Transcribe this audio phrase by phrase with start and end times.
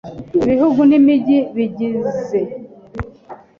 [0.43, 2.39] Ibihugu nimigi ibigize